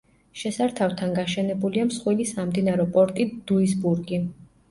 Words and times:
შესართავთან 0.43 1.11
გაშენებულია 1.17 1.85
მსხვილი 1.91 2.27
სამდინარო 2.31 2.87
პორტი 2.97 3.27
დუისბურგი. 3.53 4.23